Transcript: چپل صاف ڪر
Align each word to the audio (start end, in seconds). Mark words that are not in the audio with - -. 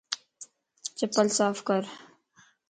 چپل 0.97 1.27
صاف 1.37 1.57
ڪر 1.67 1.83